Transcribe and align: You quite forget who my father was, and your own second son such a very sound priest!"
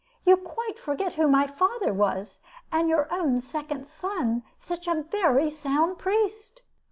You 0.25 0.35
quite 0.35 0.79
forget 0.79 1.13
who 1.13 1.27
my 1.27 1.45
father 1.45 1.93
was, 1.93 2.41
and 2.71 2.89
your 2.89 3.07
own 3.13 3.39
second 3.39 3.87
son 3.87 4.41
such 4.59 4.87
a 4.87 5.03
very 5.03 5.51
sound 5.51 5.99
priest!" 5.99 6.63